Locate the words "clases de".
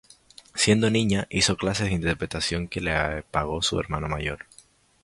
1.57-1.93